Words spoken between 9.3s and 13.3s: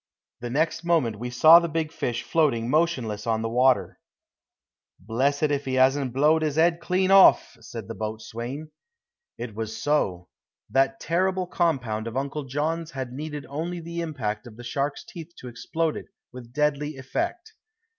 It was so. That terrible compound of Uncle John's had